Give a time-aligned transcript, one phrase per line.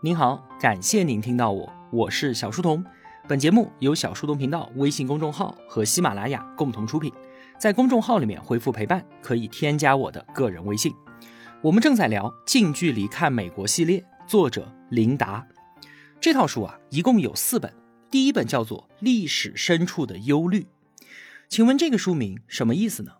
[0.00, 2.84] 您好，感谢您听到我，我是小书童。
[3.26, 7.12] 本节目由小书童频道微信公众号和喜马拉雅共同出品。
[7.58, 10.94] 在公众号里面回复“陪伴”，可以添加我的个人微信。
[11.60, 15.44] 我们正在聊《近距离看美国》系列，作者琳达。
[16.20, 17.74] 这套书啊，一共有四本。
[18.08, 20.60] 第一本叫做《历史深处的忧虑》，
[21.48, 23.14] 请问这个书名什么意思呢？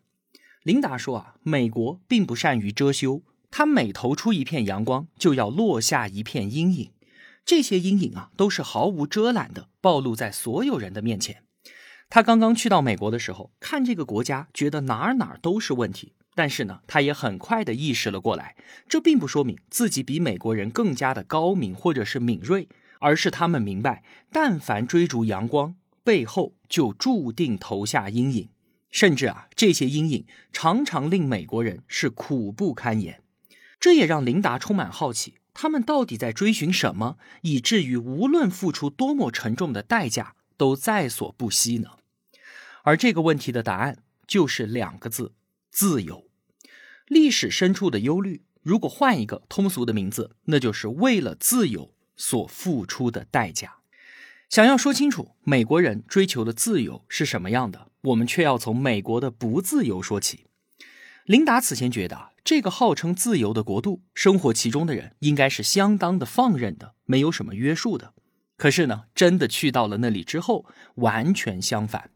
[0.62, 6.92] 琳达说啊，美国并不善于遮羞，它每投出一片阳光，就要落下一片阴影。
[7.44, 11.42] 这些阴影啊，都是毫无遮拦的暴露在所有人的面前。
[12.10, 16.14] 他刚刚去到美国的时候，看这个国家，觉得哪哪都是问题。
[16.34, 18.56] 但是呢，他也很快的意识了过来，
[18.88, 22.68] 这并不说明自己比美国人更加的高明或者是敏锐。
[23.00, 28.48] 而是他们明白，但凡追逐阳光，背后就注定投下阴影，
[28.90, 33.22] 甚至啊，这些阴影常常令美国人是苦不堪言。
[33.78, 41.90] 这也让琳达充满好奇，他们到底在追寻什么，以至于无论付出多么沉重的代价，都在所不惜呢？
[42.82, 45.32] 而这个问题的答案就是两个字：
[45.70, 46.26] 自由。
[47.06, 51.92] 历史深处的忧虑，如果换一个通俗的名字，那就是为了自由。
[52.20, 53.76] 所付出的代价，
[54.48, 60.46] 想要说清楚美国人追求的自由是什么样的，我们却要从美国的不自由说起。
[61.26, 68.14] 琳达此前觉得，这个号称自由的国度，生活其中的人应该是相当的放任的，没有什么约束的。
[68.56, 72.10] 可是呢，真的去到了那里之后，完全相反。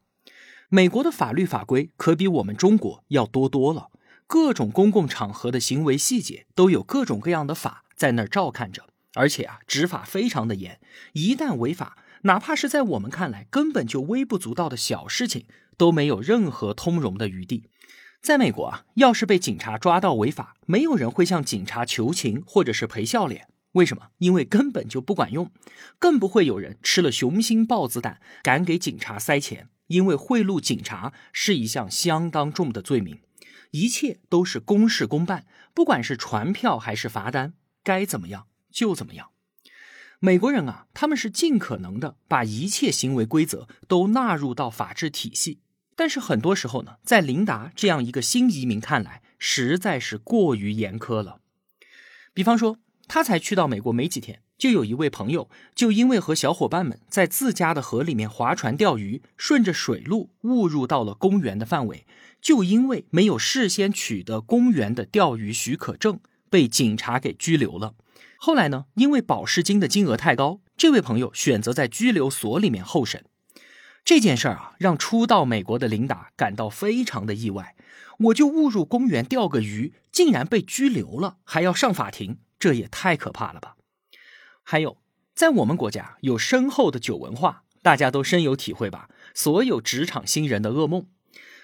[0.70, 3.90] 美国的法律法规可比我们中国要多多了，
[4.26, 8.86] 各种公共场合的行为细节都有各种各样的法在那儿照看着。
[9.12, 10.80] 而且啊，执法非常的严，
[11.12, 15.44] 一旦违法，哪怕是在我们看来根本就微不足道的小事情，
[15.76, 17.64] 都没有任何通融的余地。
[18.22, 23.48] 在美国啊，要是被警察抓到违法，没有人会向警察求情或者是赔笑脸。
[23.72, 24.10] 为什么？
[24.18, 25.50] 因为根本就不管用，
[25.98, 33.18] 更不会有人吃了雄心豹子胆敢给警察塞钱，因为贿赂警察是一项相当重的罪名。
[33.72, 38.46] 一切都是公事公办，不管是传票还是罚单，该怎么样？
[38.70, 39.30] 就怎么样，
[40.20, 45.58] 美国人啊，他们是尽可能的把一切行为规则都纳入到法治体系，
[45.94, 51.40] 但是很多时候呢，在琳达这样一个新移民看来，实在是过于严苛了。
[52.34, 62.06] 比方说，他才去到美国没几天，就有一位朋友，就因为和小伙伴们在自家的河里面划船钓鱼，顺着水路误入到了公园的范围，
[62.40, 67.94] 就因为没有事先取得公园的钓鱼许可证，被警察给拘留了。
[68.38, 68.86] 后来呢？
[68.94, 73.24] 因为保释金的金额太高，这位朋友选择在拘留所里面候审。
[74.04, 77.76] 这件事儿啊，让初到美国的琳达感到非常的意外。
[78.18, 83.76] 我就误入公园钓个鱼，竟然被拘留了，还要上法庭，这也太可怕了吧！
[84.62, 84.98] 还有，
[85.34, 89.08] 在我们国家有深厚的酒文化，大家都深有体会吧？
[89.34, 91.06] 所有职场新人的噩梦。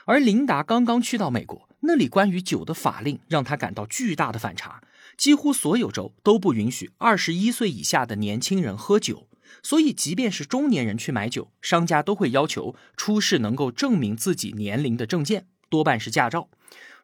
[0.06, 4.82] 而琳达刚刚去到美国，那里关于酒的法令让他感到巨大的反差。
[5.16, 9.27] 几乎所有州都不允许二十一岁以下的年轻人喝酒，
[9.62, 16.48] 所以即便是中年人去买酒，商家都会要求出示能够证明自己年龄的证件，多半是驾照。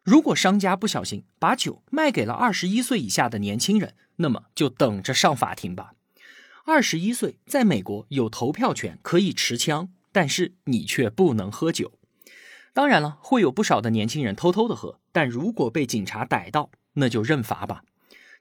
[0.03, 5.93] 如果商家不小心把酒卖给了二十一岁以下的年轻人，那么就等着上法庭吧。
[6.63, 11.91] 二十一岁在美国有投票权，可以持枪，但是你却不能喝酒。
[12.73, 17.83] 当然了，会有不少的年轻人偷偷的喝，但如果被警察逮到，那就认罚吧。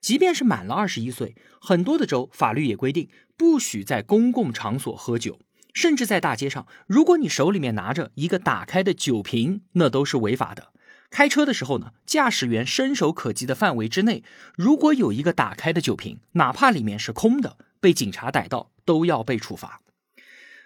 [0.05, 5.41] 即便是满了二十一岁，很多的州法律也规定不许在公共场所喝酒，
[5.73, 10.73] 甚至在大街上，如果你手里面拿着一个打开的酒瓶，那都是违法的。
[11.09, 14.23] 开车的时候呢，驾驶员伸手可及的范围之内，
[14.55, 19.81] 如果有一个打开的酒瓶，哪怕里面是空的，被警察逮到都要被处罚。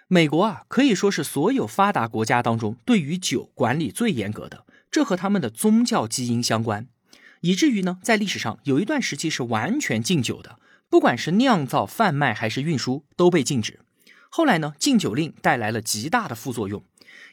[0.09, 6.87] 美国啊，可以说是所有发达国家当中对于酒管理最严格的，这和他们的宗教基因相关。
[7.41, 13.79] 以至于呢，在历史上有一段时期是完全禁酒的，不管是酿造、贩卖还是运输都被禁止。
[14.29, 16.83] 后来呢，禁酒令带来了极大的副作用，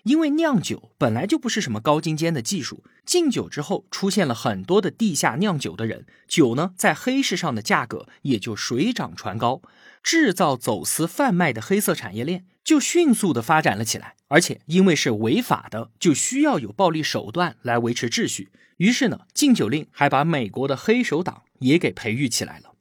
[0.05, 9.63] 因为酿酒本来就不是什么高精尖的技术，禁酒之后出现了很多的地下酿酒的人，酒呢在黑市上的价格也就水涨船高，
[10.03, 14.15] 制造、走私、贩卖的黑色产业链就迅速的发展了起来。
[14.29, 18.51] 而且因为是违法的，就需要有暴力手段来维持秩序。
[18.79, 22.73] 于是呢，禁酒令还把美国的黑手党也给培育起来了。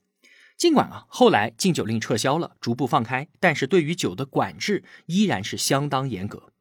[0.58, 6.52] 尽管啊，后来禁酒令撤销了，逐步放开，但是对于酒的管制依然是相当严格。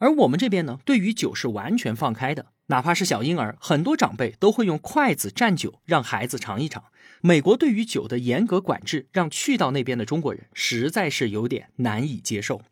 [0.00, 6.84] 而我们这边呢，对于酒是完全放开的，哪怕是小婴儿，很多长辈都会用筷子蘸酒让孩子尝一尝。
[7.20, 12.62] 美国对于酒的严格管制，让去到那边的中国人实在是有点难以接受。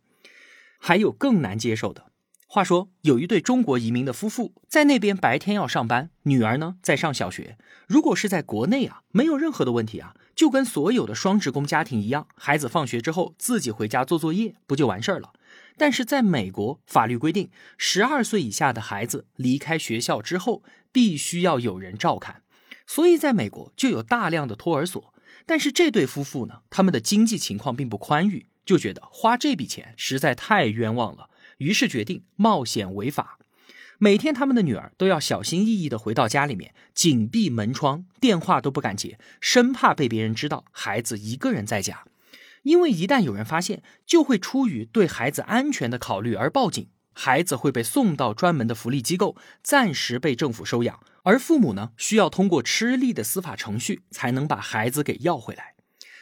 [0.79, 2.07] 还有更难接受的。
[2.47, 7.59] 话说，有一对中国移民的夫妇在那边白天要上班，女儿呢在上小学。
[7.87, 15.35] 如果是在国内啊，没有任何的问题啊，就跟所有的双职工家庭一样，孩子放学之后自己回家做作业，不就完事儿了？
[15.79, 22.43] 但是在美国，法律规定，十二岁以下的孩子离开学校之后，必须要有人照看。
[22.87, 25.15] 所以，在美国就有大量的托儿所。
[25.47, 31.31] 但是这对夫妇呢，他们的经济情况并不宽裕，就觉得花这笔钱实在太冤枉了。
[31.59, 33.39] 于是决定冒险违法，
[33.99, 42.05] 每天他们的女儿都要小心翼翼地回到家里面，紧闭门窗，电话都不敢接，生怕被别人知道孩子一个人在家。
[42.69, 55.77] 因为一旦有人发现，就会出于对孩子安全的考虑而报警，孩子会被送到专门的福利机构，暂时被政府收养，而父母呢，需要通过吃力的司法程序才能把孩子给要回来。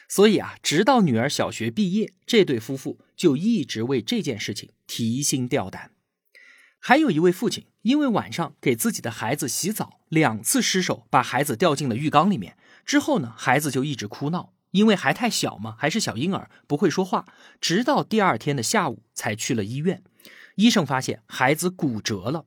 [0.07, 5.91] 所以啊，直到女儿小学毕业，这对夫妇就一直为这件事情提心吊胆。
[6.79, 12.55] 还有一位父亲，因为晚上给自己的孩子洗澡，两次失手把孩子掉进了浴缸里面。
[12.85, 17.25] 之后呢，孩子就一直哭闹，因为还太小嘛，还是小婴儿，不会说话。
[17.59, 20.03] 直到第二天的下午才去了医院，
[20.55, 22.45] 医生发现孩子骨折了。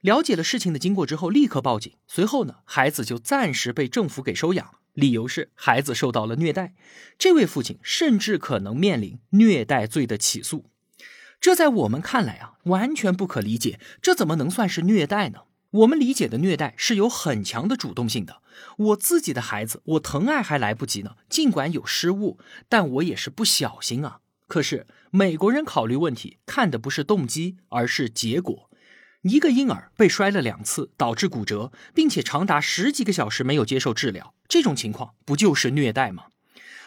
[0.00, 1.92] 了解了事情的经过之后，立刻报警。
[2.06, 4.74] 随后呢，孩子就暂时被政府给收养。
[4.94, 6.74] 理由是孩子受到了虐待，
[7.16, 10.66] 这位父亲甚至可能面临虐待罪的起诉。
[11.40, 13.80] 这在我们看来啊，完全不可理解。
[14.02, 15.44] 这怎么能算是虐待呢？
[15.72, 18.42] 我们理解的虐待是有很强的主动性的。
[18.76, 22.38] 我自己的孩子，我疼爱还来不及呢，尽管有失误，
[22.68, 24.18] 但我也是不小心啊。
[24.46, 28.68] 可是美国人考虑问题看的不是动机，而是结果。
[29.22, 36.24] 一个婴儿被摔了两次，导致骨折，并且长达十几个小时没有接受治疗，这种情况不就是虐待吗？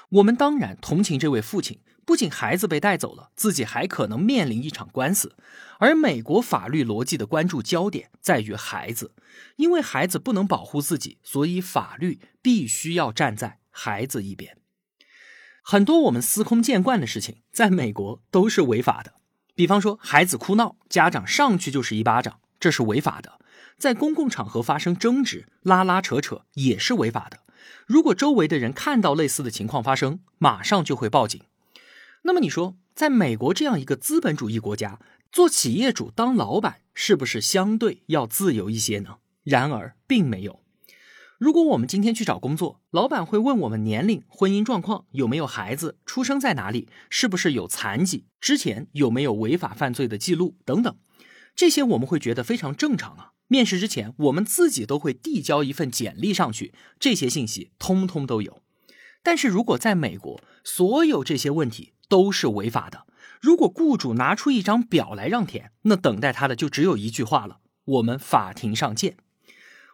[0.09, 5.35] 我们当然同情这位父亲，不仅孩子被带走了，自己还可能面临一场官司。
[5.79, 9.13] 而美国法律逻辑的关注焦点在于孩子，
[9.57, 14.57] 因为孩子不能保护自己，所以法律必须要站在孩子一边。
[15.61, 19.15] 很多我们司空见惯的事情，在美国都是违法的。
[19.55, 23.39] 比方说，孩子哭闹，家长上去就是一巴掌，这是违法的；
[23.79, 27.39] 在公共场合发生争执，拉拉扯扯也是违法的。
[27.87, 31.41] 如果周围的人看到类似的情况发生，马上就会报警。
[32.27, 34.99] 那么你说，在美国这样一个资本主义国家，
[35.31, 39.17] 做企业主当老板是不是相对要自由一些呢？
[39.43, 40.63] 然而，并没有。
[41.37, 50.97] 如果我们今天去找工作，老板会问我们年龄、婚姻状况、有没有孩子、出生在哪里、是不是有残疾、之前有没有违法犯罪的记录等等，
[51.55, 53.33] 这些我们会觉得非常正常啊。
[53.47, 58.63] 面试之前，我们自己都会递交一份简历上去，这些信息通通都有。
[59.21, 63.05] 但是如果在美国，所有这些问题都是违法的。
[63.41, 69.17] 如果雇主拿出一张表来让填，那等待他的就只有一句话了：我们法庭上见。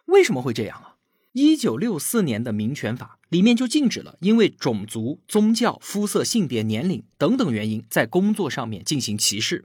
[0.06, 0.96] 为什么会这样啊？
[1.32, 9.64] 一九六四年的民权法里面就禁止了，因为种族、宗教、肤色、性别、年龄等等原因，在工作上面进行歧视。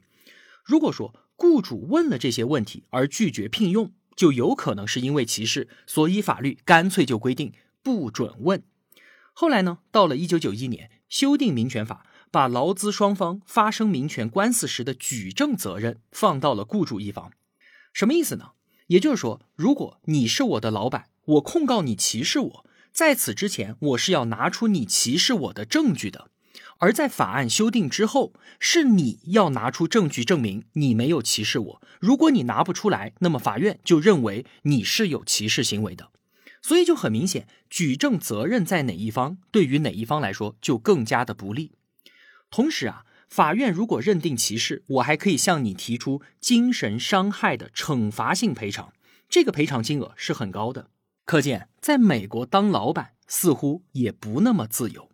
[0.63, 7.51] 如果说雇主问了这些问题而拒绝聘用，就有可能是因为歧视，所以法律干脆就规定
[7.83, 8.63] 不准问。
[9.33, 17.31] 后来呢，到了一九九一年，修订民权法，把劳资双方发生民权官司时的举证责任放到了雇主一方。
[17.93, 18.51] 什么意思呢？
[18.87, 21.09] 也就是说，如果你是我的老板。
[21.27, 26.31] 我控告你歧视我，在此之前，我是要拿出你歧视我的证据的。
[26.77, 28.31] 而在法案修订之后，
[28.61, 31.81] 是你要拿出证据证明你没有歧视我。
[31.99, 36.11] 如果你拿不出来，那么法院就认为你是有歧视行为的。
[36.61, 41.73] 所以就很明显，举证责任在哪一方，对于哪一方来说就更加的不利。
[42.49, 48.93] 同时啊，法院如果认定歧视，我还可以向你提出精神伤害的惩罚性赔偿，
[49.27, 50.89] 这个赔偿金额是很高的。
[51.25, 55.09] 可见，在美国当老板似乎也不那么自由。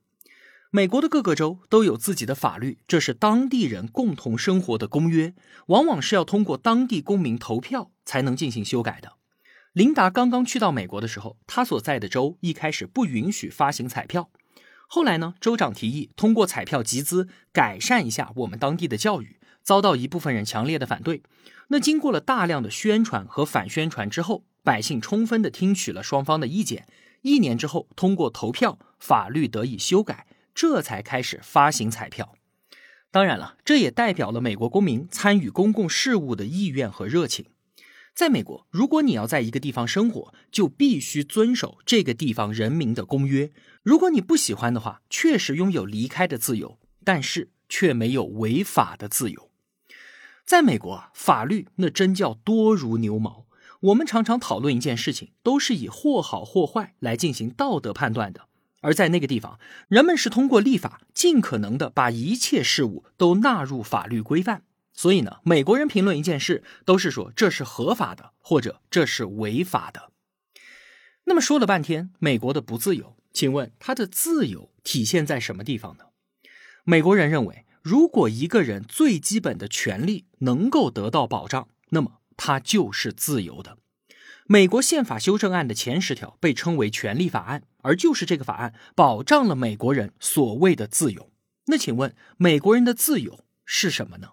[0.69, 5.35] 美国的各个州都有自己的法律，这是当地人共同生活的公约，
[5.67, 9.13] 往往是要通过当地公民投票才能进行修改的。
[9.73, 14.29] 琳达刚刚去到美国的时候，他所在的州一开始不允许发行彩票，
[14.95, 21.23] 后来呢，州长提议通过彩票集资改善一下我们当地的教育，遭到一部分人强烈的反对。
[21.69, 24.43] 那经过了大量的宣传和反宣传之后。
[24.61, 26.87] 百姓充分的听取了双方的意见，
[27.21, 32.35] 一年之后通过投票，法律得以修改，这才开始发行彩票。
[33.11, 37.47] 当然了，这也代表了美国公民参与公共事务的意愿和热情。
[38.13, 43.51] 在美国，如果你要在一个地方生活，就必须遵守这个地方人民的公约。
[43.81, 49.49] 如果你不喜欢的话，确实拥有离开的自由，但是却没有违法的自由。
[50.45, 53.47] 在美国啊，法律那真叫多如牛毛。
[53.81, 58.47] 我们常常讨论一件事情，都是以或好或坏来进行道德判断的。
[58.81, 64.63] 而在那个地方，人们是通过立法，尽可能的把一切事物都纳入法律规范。
[64.93, 70.11] 所以呢，美国人评论一件事，都是说这是合法的，或者这是违法的。
[71.25, 76.05] 那么说了半天，美国的不自由，请问它的自由体现在什么地方呢？
[76.83, 83.77] 美国人认为，如果一个人最基本的权利能够得到保障，那么他就是自由的。
[84.45, 91.31] 美国宪法修正案的前十条被称为权利法案，而就是这个法案保障了美国人所谓的自由。
[91.67, 94.31] 那请问，美国人的自由是什么呢？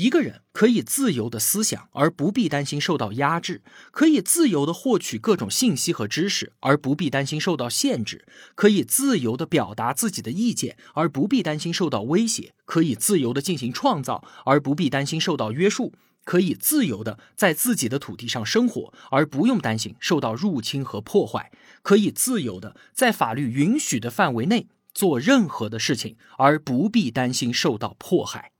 [0.00, 3.58] 一个人可以自由的思想，而不必担心受到压制；
[3.90, 15.92] 可以自由的获取各种信息和知识，而不必担心受到限制；可以自由的表达自己的意见，而不必担心受到威胁；可以自由的进行创造，而不必担心受到约束；
[16.24, 21.50] 可以自由的在自己的土地上生活，而不用担心受到入侵和破坏；
[21.82, 28.52] 可以自由的在法律允许的范围内做任何的事情，而不必担心受到迫害。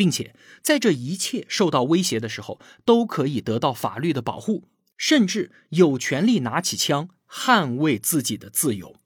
[0.00, 4.64] 并且在这一切受到威胁的时候，都可以得到法律的保护，
[4.96, 8.96] 甚至有权利拿起枪捍卫自己的自由。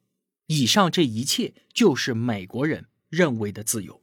[0.46, 4.02] 以上这一切就是美国人认为的自由。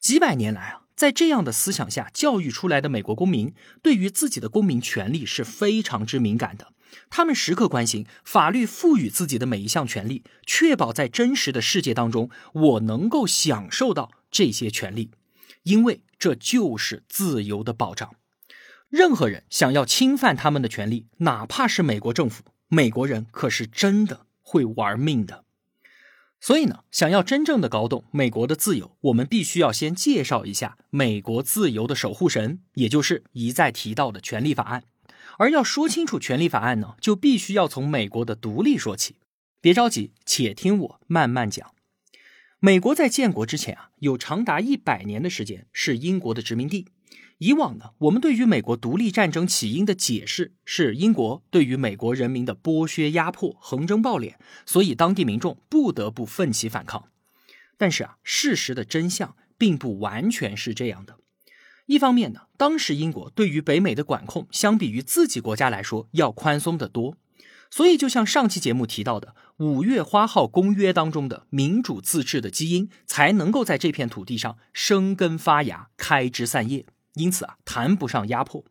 [0.00, 6.72] 几百年来啊，在这样的思想下教育出来的美国公民，对于自己的公民权利是非常之敏感的。
[7.08, 15.12] 他们时刻关心法律赋予自己的每一项权利，确保在真实的世界当中，我能够享受到这些权利。
[15.62, 18.14] 因为这就是自由的保障，
[18.88, 25.44] 任何人想要侵犯他们的权利，哪怕是美国政府，美国人可是真的会玩命的。
[26.40, 34.84] 所以呢，想要真正的搞懂美国的自由，我们必须要先介绍一下美国自由的守护神，也就是一再提到的权利法案。
[35.36, 39.16] 而要说清楚权利法案呢，就必须要从美国的独立说起。
[39.60, 41.70] 别着急，且听我慢慢讲。
[42.62, 46.88] 美国在建国之前啊，有长达一百年的时间是英国的殖民地。
[47.38, 54.34] 以往呢，我们对于美国独立战争起因的解释是英国对于美国人民的剥削、压迫、横征暴敛，
[54.66, 57.08] 所以当地民众不得不奋起反抗。
[57.78, 61.16] 但是啊，事实的真相并不完全是这样的。
[61.86, 67.16] 一方面呢，当时英国对于北美的管控，相比于自己国家来说要宽松得多。
[67.70, 69.28] 所以，就像上期节目提到的，
[69.64, 76.84] 《五月花号公约》当中的民主自治的基因，才能够在这片土地上生根发芽、开枝散叶。
[77.14, 78.64] 因此啊，谈不上压迫。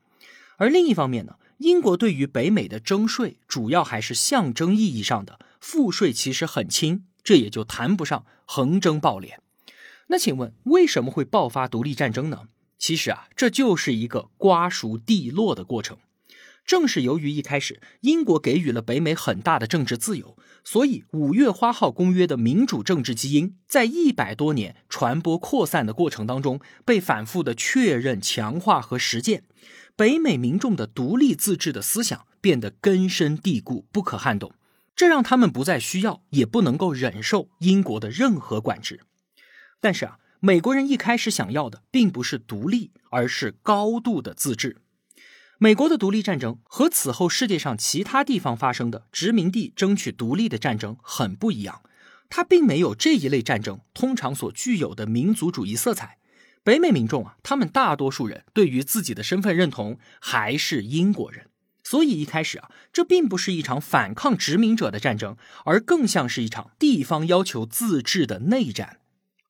[0.57, 9.35] 而另一方面呢，英国对于北美的征税，主要还是象征意义上的赋税，其实很轻，这也就谈不上横征暴敛。
[10.07, 12.47] 那请问，为什么会爆发独立战争呢？
[12.77, 15.97] 其实啊，这就是一个瓜熟蒂落的过程。
[16.69, 29.45] 正是由于一开始英国给予了北美很大的政治自由，所以五月花号公约的民主政治基因在一百多年传播扩散的过程当中被反复的确认、强化和实践，
[29.95, 34.53] 北美民众的独立自治的思想变得根深蒂固、不可撼动，
[34.95, 38.99] 这让他们不再需要也不能够忍受英国的任何管制。
[39.81, 44.77] 但是啊，美国人一开始想要的并不是独立，而是高度的自治。
[45.61, 51.81] 美国的独立战争和此后世界上其他地方发生的殖民地争取独立的战争很不一样，
[52.29, 56.17] 它并没有这一类战争通常所具有的民族主义色彩。
[56.63, 61.47] 北美民众啊，他们大多数人对于自己的身份认同还是英国人，
[61.83, 65.35] 所以一开始啊，这并不是一场反抗殖民者的战争，
[65.65, 68.99] 而更像是一场地方要求自治的内战。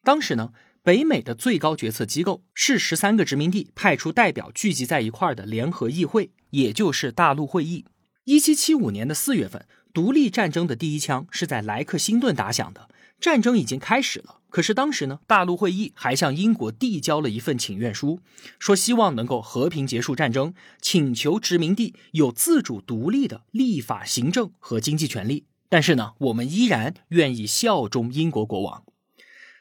[0.03, 0.53] 当时呢。
[0.89, 7.85] 北美的最高决策机构是十三个殖民地派出代表聚集在一块儿的联合议会，也就是大陆会议。
[8.23, 12.89] 一七七五年的四月份，独立战争的第一枪是在莱克星顿打响的，
[13.21, 14.39] 战争已经开始了。
[14.49, 18.19] 可是当时呢，大陆会议还向英国递交了一份请愿书，
[18.57, 25.45] 说希望能够和平结束战争，请求殖民地有自主独立的立法、行政和经济权利。
[25.69, 28.85] 但是呢，我们依然愿意效忠英国国王。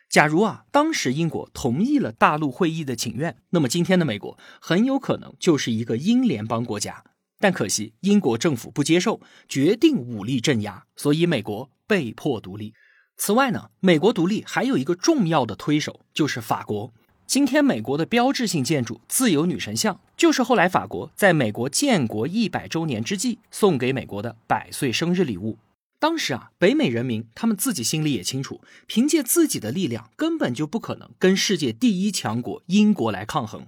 [0.08, 7.04] 假如啊，当时英国同意了大陆会议的请愿，那么今天的美国很有可能就是一个英联邦国家。
[7.38, 12.72] 但可惜英国政府不接受，决定武力镇压，所以美国被迫独立。
[13.18, 16.92] 此外呢，美国独立还有一个重要的推手，就是法国。
[17.26, 25.58] 今天美国的标志性建筑自由女神像，就是后来法国在美国建国一百周年之际送给美国的百岁生日礼物。
[26.00, 33.66] 当时啊，北美人民他们自己心里也清楚，凭借自己的力量根本就不可能跟世界第一强国英国来抗衡。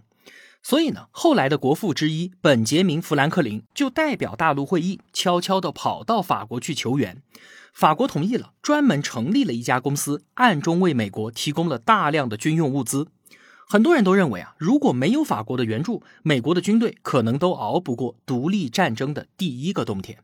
[0.63, 7.23] 所以呢，后来的国父之一本杰明·富兰克林就代表大陆会议，悄悄地跑到法国去求援。
[7.73, 13.09] 法国同意了，专门成立了一家公司，暗中为美国提供了大量的军用物资。
[13.67, 20.19] 很多人都认为啊，如果没有法国的援助，美国的军队可能都熬不过独立战争的第一个冬天。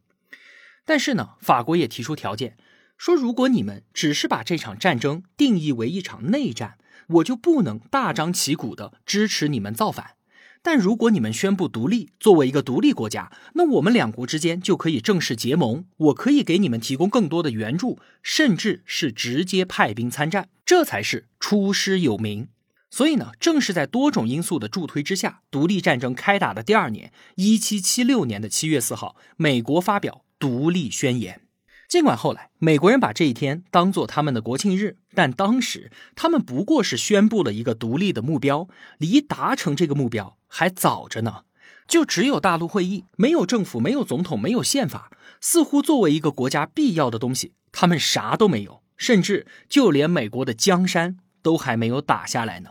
[0.86, 2.56] 但是呢，法国也提出条件，
[2.96, 6.78] 说如果你们只是把这场战争定义为一场内战，
[7.08, 10.16] 我就不能大张旗鼓的支持你们造反；
[10.62, 22.48] 但如果你们宣布独立，作为一个独立国家，那我们两国之间就可以正式结盟，我可以给你们提供更多的援助，甚至是直接派兵参战，这才是出师有名。
[22.90, 30.22] 所以呢，正是在多种因素的助推之下，独立战争开打的第二年，一七七六年的七月四号，美国发表。
[30.38, 31.42] 独立宣言。
[31.88, 41.44] 尽管后来美国人把这一天当做他们的国庆日，但当时他们不过是宣布了一个独立的目标，离达成这个目标还早着呢。
[41.86, 52.70] 就只有大陆会议，没有政府，没有总统，没有宪法，似乎作为一个国家必要的东西，他们啥都没有，甚至就连美国的江山都还没有打下来呢。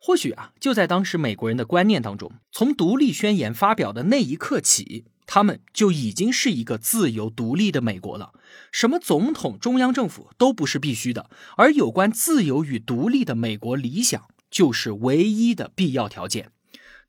[0.00, 5.04] 或许啊，就在当时美国人的观念当中，从独立宣言发表的那一刻起。
[5.26, 8.32] 他们就已经是一个自由独立的美国了，
[8.70, 16.50] 什么总统、中央政府都不是必须的，而有关自由与独立的美国理想就是唯一的必要条件。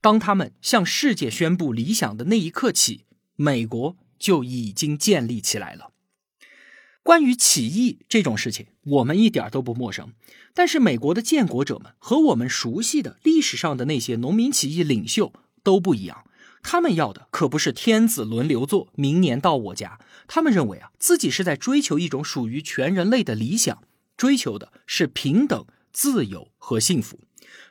[0.01, 3.05] 当他们向世界宣布理想的那一刻起，
[3.35, 5.91] 美国就已经建立起来了。
[7.03, 10.13] 关于起义这种事情，我们一点都不陌生，
[10.55, 15.31] 但是美国的建国者们和我们熟悉的历史上的那些农民起义领袖
[15.61, 16.25] 都不一样。
[16.67, 19.99] 他们要的可不是天子轮流坐，明年到我家。
[20.27, 23.83] 他们认为啊，自己是在追求一种属于全人类的理想，
[24.17, 27.19] 追求的是平等、自由和幸福。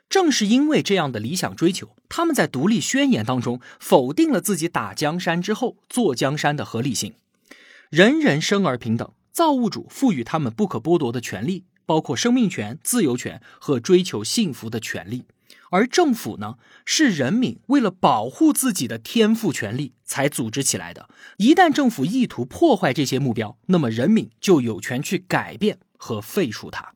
[0.07, 7.15] 正是因为这样的理想追求，他们在独立宣言当中否定了自己打江山之后坐江山的合理性。
[7.89, 15.25] 人人生而平等，造物主赋予他们不可剥夺的权利，包括生命权、自由权和追求幸福的权利。
[15.75, 21.09] 而政府呢，是人民为了保护自己的天赋权利才组织起来的。
[21.35, 26.93] 一旦政府意图破坏这些目标，那么人民就有权去改变和废除它。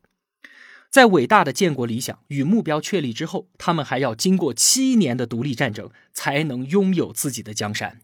[0.90, 8.00] 在伟大的建国理想与目标确立之后，他们还要经过七年的独立战争，才能拥有自己的江山。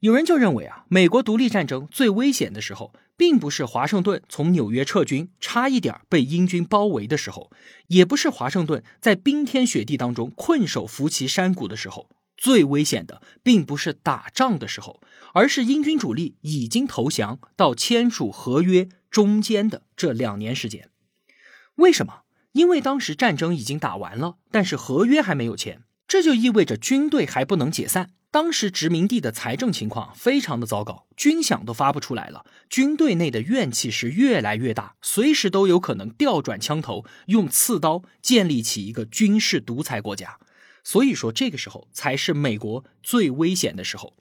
[0.00, 2.92] 有人就认为啊，美国独立战争最危险的时候。
[3.18, 7.50] 并不是华盛顿从纽约撤军，差一点被英军包围的时候，
[7.88, 15.02] 也不是华盛顿在冰天雪地当中困守福奇山谷的时候，最危险的并不是打仗的时候，
[15.34, 20.88] 而是英军主力已经投降到签署合约中间的这两年时间。
[21.74, 22.20] 为什么？
[22.52, 28.10] 因为当时战争已经打完了，但是合约还没有签，这就意味着军队还不能解散。
[28.30, 40.38] 当时殖民地的财政情况非常的糟糕，军饷都发不出来了，军队内的怨气是越来越大，随时都有可能调转枪头，用刺刀建立起一个军事独裁国家。
[40.84, 44.12] 所以说，这个时候才是美国最危险的时候。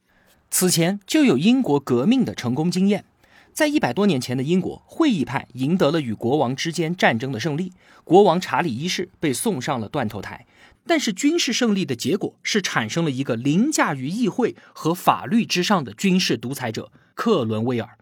[0.50, 3.04] 此前就有英国革命的成功经验，
[3.52, 7.74] 在一百多年前的英国，会议派赢得了与国王之间战争的胜利，
[8.06, 10.46] 国王查理一世被送上了断头台。
[10.88, 17.97] 但是军事胜利的结果是产生了一个凌驾于议会和法律之上的军事独裁者克伦威尔，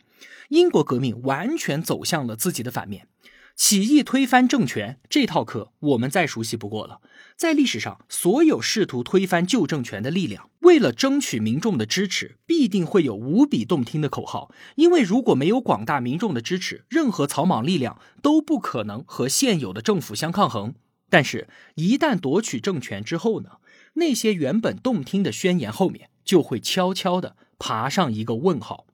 [0.50, 3.08] 英国革命完全走向了自己的反面，
[3.56, 7.02] 起义推翻政权这套课我们再熟悉不过了。
[7.36, 20.76] 在历史上，所有试图推翻旧政权的力量，为了争取民众的支持，必定会有无比动听的口号，因为如果没有广大民众的支持，任何草莽力量都不可能和现有的政府相抗衡。
[21.10, 23.52] 但是，一旦夺取政权之后呢？
[23.98, 28.86] 那些原本动听的宣言后面就会悄悄地爬上一个问号。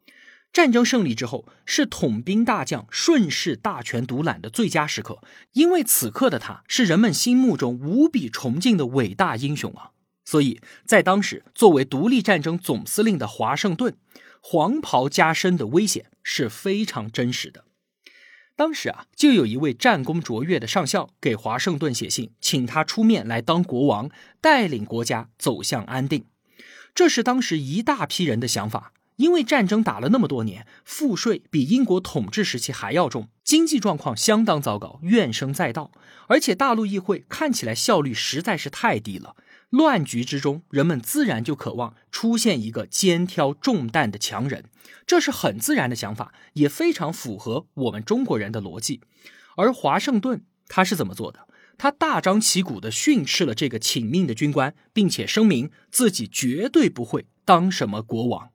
[0.54, 9.92] 战争胜利之后，是统兵大将顺势大权独揽的最佳时刻，因为此刻的他是人们心目中无比崇敬的伟大英雄啊！
[10.26, 13.96] 所以在当时，作为独立战争总司令的华盛顿，
[14.42, 17.64] 黄袍加身的危险是非常真实的。
[18.56, 24.10] 当时啊，就有一位战功卓越的上校给华盛顿写信，请他出面来当国王，
[24.40, 26.26] 带领国家走向安定。
[26.94, 35.92] 这是当时一大批人的想法，因为战争打了那么多年，赋税比英国统治时期还要重，经济状况相当糟糕，怨声载道。
[36.28, 39.36] 而且大陆议会看起来效率实在是太低了，
[39.72, 44.66] 乱局之中，人们自然就渴望出现一个肩挑重担的强人，
[45.08, 49.00] 这是很自然的想法，也非常符合我们中国人的逻辑。
[49.56, 51.48] 而华盛顿他是怎么做的？
[51.78, 58.52] 他大张旗鼓地训斥了这个请命的军官，并且声明自己绝对不会当什么国王。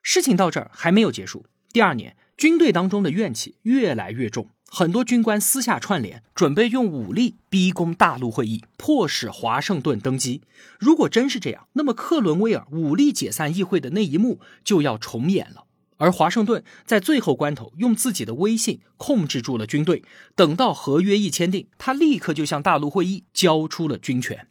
[0.00, 1.44] 事情到这儿还没有结束。
[1.72, 10.40] 第二年，军队当中的怨气越来越重，很多军官私下串联，准备用武力逼宫大陆会议，迫使华盛顿登基。
[10.78, 15.64] 如果真是这样，那么克伦威尔武力解散议会的那一幕就要重演了。
[15.98, 20.02] 而华盛顿在最后关头用自己的威信控制住了军队，
[20.34, 24.48] 等到合约一签订，他立刻就向大陆会议交出了军权。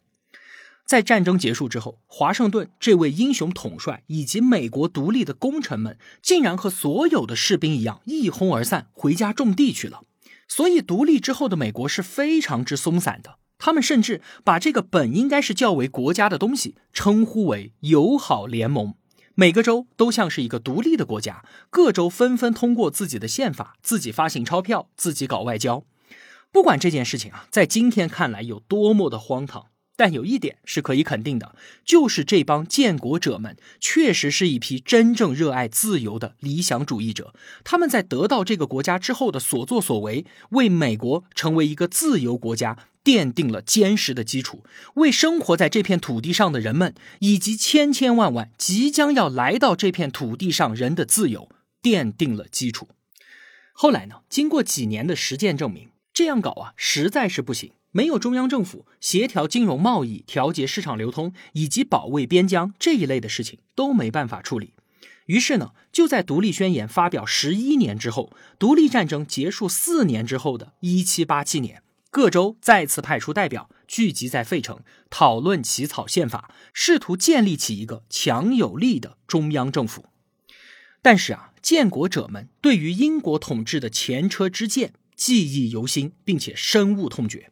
[0.86, 10.04] 在战争结束之后，华盛顿这位英雄统帅以及美国独立的功臣们，竟然和所有的士兵一样一哄而散，回家种地去了。
[10.54, 13.38] 所以，独立之后的美国是非常之松散的。
[13.58, 18.96] 他们甚至把这个本应该是较为国家的东西，称呼为友好联盟。
[19.34, 25.86] 每个州都像是一个独立的国家，各州纷纷通过自己的宪法，自己发行钞票，自己搞外交。
[26.52, 29.68] 不管这件事情啊，在今天看来有多么的荒唐。
[30.02, 37.36] 但有一点是可以肯定的，就是这帮建国者们确实是一批真正热爱自由的理想主义者。
[37.64, 44.64] 他们在得到这个国家之后的所作所为，为美国成为一个自由国家奠定了坚实的基础，
[44.96, 51.48] 为生活在这片土地上的人们以及千千万万即将要来到这片土地上人的自由
[51.84, 52.88] 奠定了基础。
[53.74, 54.22] 后来呢？
[54.28, 57.74] 经过几年的实践证明，这样搞啊，实在是不行。
[57.92, 64.74] 没有中央政府协调金融贸易、调节市场流通以及保卫边疆这一类的事情都没办法处理。
[65.28, 80.06] 于是呢，就在独立宣言发表十一年之后，独立战争结束四年之后的一七八七年，各州再次派出代表聚集在费城，讨论起草宪法，试图建立起一个强有力的中央政府。
[81.02, 87.52] 但是啊，建国者们对于英国统治的前车之鉴记忆犹新，并且深恶痛绝。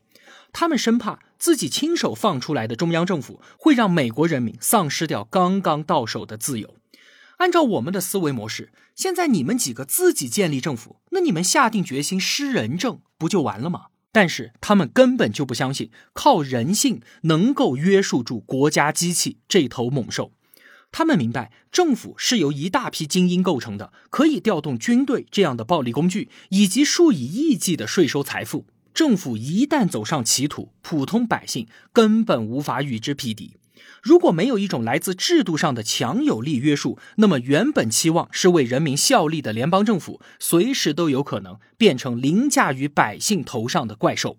[0.52, 6.76] 他们生怕自己亲手放出来的中央政府会让美国人民丧失掉刚刚到手的自由。
[7.38, 13.86] 按照我们的思维模式，现在你们几个自己建立政府，那你们下定决心施人政不就完了吗？
[14.12, 20.34] 但是他们根本就不相信靠人性能够约束住国家机器这头猛兽。
[20.92, 28.66] 他们明白政府是由一大批精英构成的，可以调动军队这样的暴力工具，以及数以亿计的税收财富。
[28.94, 33.56] 政府一旦走上歧途，普通百姓根本无法与之匹敌。
[34.02, 44.38] 如果没有一种来自制度上的强有力约束，那么原本期望是为人民效力的联邦政府，随时都有可能变成凌驾于百姓头上的怪兽。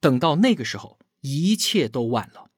[0.00, 2.50] 等到那个时候，一切都晚了。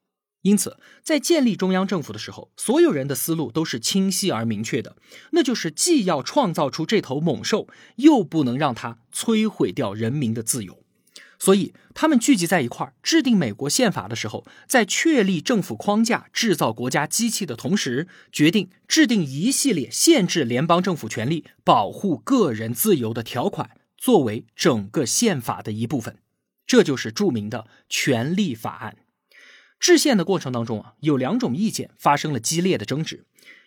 [0.42, 4.96] 因此，在建立中央政府的时候，所有人的思路都是清晰而明确的，
[5.32, 10.82] 那就是既要创造出这头猛兽，又不能让它摧毁掉人民的自由。
[11.38, 26.18] 所以，他们聚集在一块儿制定美国宪法的时候，在确立政府框架、制造国家机器的同时，决定制定一系列限制联邦政府权力、保护个人自由的条款，作为整个宪法的一部分。
[26.66, 28.96] 这就是著名的权利法案。
[29.78, 33.24] 制宪的过程当中啊，有两种意见发生了激烈的争执。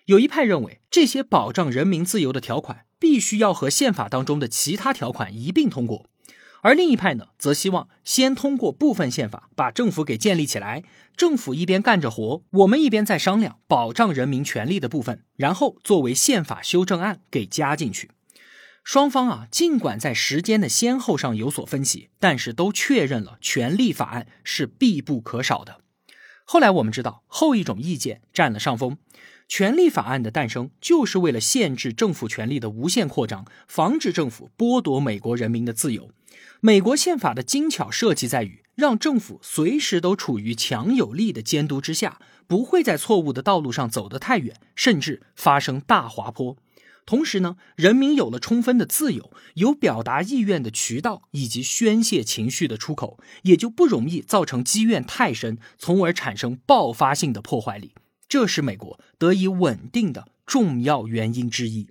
[0.07, 6.09] 有一派认为，这些保障人民自由的条款必须要和宪法当中的其他条款一并通过。
[6.61, 10.83] 而另一派呢，则希望先通过部分宪法把政府给建立起来，
[11.17, 18.11] 政府一边干着活，我们一边再商量保障人民权利的部分，然后作为宪法修正案给加进去。
[18.83, 25.81] 双方啊，尽管在时间的先后上有所分歧，但是都确认了权利法案是必不可少的。
[26.45, 28.97] 后来我们知道，后一种意见占了上风。
[29.47, 36.09] 权利法案的诞生，就是为了限制政府权力的无限扩张，防止政府剥夺美国人民的自由。
[36.63, 46.55] 美国宪法的精巧设计在于，让政府随时都处于强有力的监督之下，不会在错误的道路上走得太远，甚至发生大滑坡。
[47.07, 57.95] 同时呢，人民有了充分的自由，有表达意愿的渠道以及宣泄情绪的出口，也就不容易造成积怨太深，从而产生爆发性的破坏力。
[58.29, 61.89] 这是美国得以稳定的重要原因之一。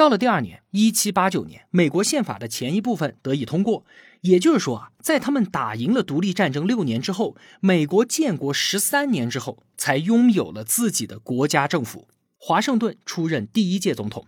[0.00, 3.84] 到了第二年，一七八九年，美国宪法的前一部分得以通过。
[4.22, 12.08] 也就是说啊，在他们打赢了独立战争六年之后，美国建国十三年之后，才拥有了自己的国家政府。
[12.38, 14.26] 华盛顿出任第一届总统。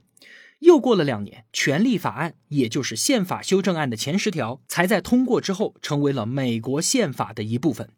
[0.58, 7.88] 又过了两年，权利法案，也就是宪法修正案的前十条，才在通过之后成为了美国宪法的一部分。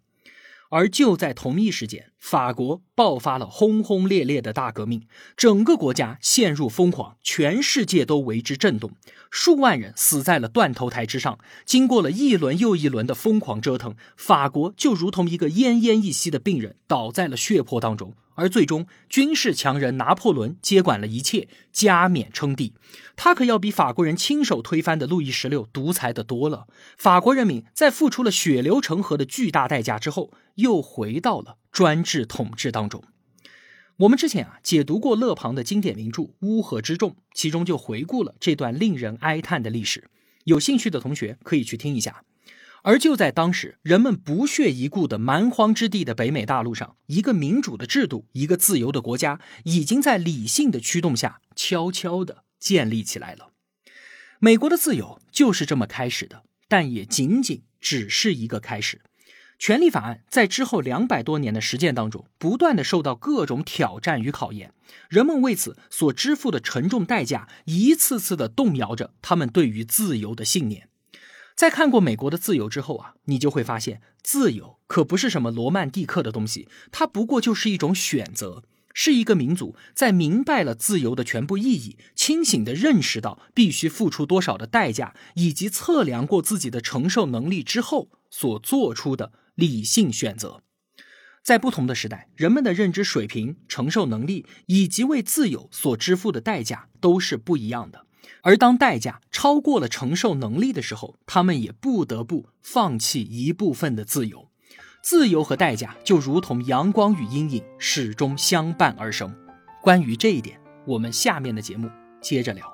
[0.70, 5.06] 而就在同一时间，法国爆发了轰轰烈烈的大革命，
[5.36, 8.92] 整个国家陷入疯狂，全世界都为之震动，
[9.30, 11.38] 数万人死在了断头台之上。
[11.66, 18.14] 经过了一轮又一轮的疯狂折腾，法国就如同一个奄奄一息的病人，倒在了血泊当中。
[18.36, 22.72] 而最终，军事强人拿破仑接管了一切，加冕称帝。
[23.16, 26.66] 他可要比法国人亲手推翻的路易十六独裁的多了。
[26.96, 33.02] 法国人民在付出了血流成河的巨大代价之后，又回到了专制统治当中。
[33.96, 40.08] 我们之前啊解读过勒庞的经典名著《乌合之众》，其中就回顾了这段令人哀叹的历史。
[40.44, 42.24] 有兴趣的同学可以去听一下。
[42.84, 53.50] 而就在当时，人们不屑一顾的蛮荒之地的北美大陆上，一个民主的制度，一个自由的国家，已经在理性的驱动下悄悄地建立起来了。
[54.38, 59.00] 美国的自由就是这么开始的，但也仅仅只是一个开始。
[59.66, 64.74] 权利法案在之后两百多年的实践当中，不断的受到各种挑战与考验，
[65.08, 70.90] 人们为此所支付的沉重代价，一次次的动摇着他们对于自由的信念。
[71.56, 90.62] 在看过美国的自由之后啊，你就会发现，自由可不是什么罗曼蒂克的东西，它不过就是一种选择，是一个民族在明白了自由的全部意义，清醒的认识到必须付出多少的代价，以及测量过自己的承受能力之后所做出的理性选择。
[91.42, 98.06] 在不同的时代，人们的认知水平、承受能力以及为自由所支付的代价都是不一样的。
[98.40, 104.48] 而当代价超过了承受能力的时候，他们也不得不放弃一部分的自由。
[105.02, 109.34] 自由和代价就如同阳光与阴影，始终相伴而生。
[109.82, 111.90] 关于这一点，我们下面的节目
[112.22, 112.66] 接着聊。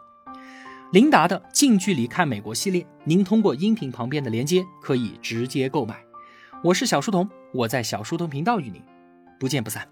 [0.93, 6.10] 琳达的近距离看美国系列，您通过音频旁边的连接可以直接购买。
[6.63, 8.83] 我是小书童，我在小书童频道与您
[9.39, 9.89] 不见不散。